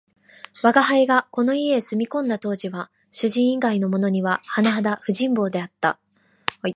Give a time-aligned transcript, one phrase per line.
[0.55, 5.99] 吾輩がこの家へ住み込んだ当時は、主人以外のものにははなはだ不人望であった